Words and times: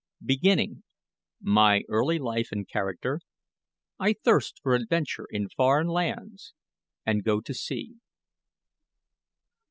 BEGINNING 0.25 0.81
MY 1.43 1.83
EARLY 1.87 2.17
LIFE 2.17 2.47
AND 2.51 2.67
CHARACTER 2.67 3.19
I 3.99 4.13
THIRST 4.13 4.59
FOR 4.63 4.73
ADVENTURE 4.73 5.27
IN 5.29 5.47
FOREIGN 5.49 5.89
LANDS, 5.89 6.55
AND 7.05 7.23
GO 7.23 7.39
TO 7.39 7.53
SEA. 7.53 7.93